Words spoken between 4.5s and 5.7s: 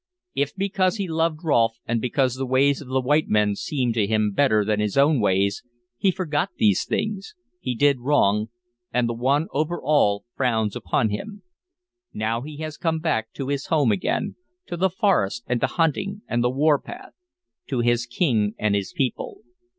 than his own ways,